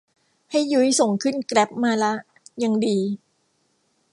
[0.51, 2.13] ให้ยุ้ยส่งขึ้นแกร๊บมาละ
[2.63, 2.97] ยังดี